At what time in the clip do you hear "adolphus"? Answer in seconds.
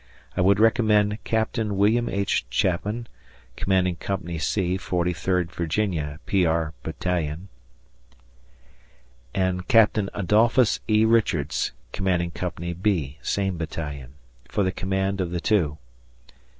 10.15-10.79